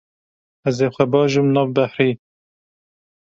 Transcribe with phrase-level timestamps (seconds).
[0.69, 2.09] Ez ê xwe bajom nav behrê.